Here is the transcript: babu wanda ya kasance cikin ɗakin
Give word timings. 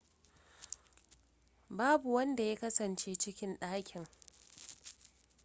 babu 1.69 2.13
wanda 2.13 2.43
ya 2.43 2.55
kasance 2.55 3.15
cikin 3.15 3.55
ɗakin 3.59 4.05